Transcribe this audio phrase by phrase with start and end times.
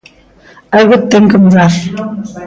[0.77, 1.73] Algo ten que mudar.